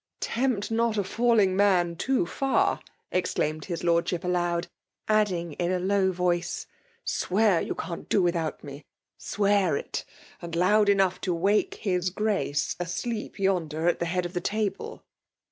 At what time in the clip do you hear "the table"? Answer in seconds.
14.33-15.03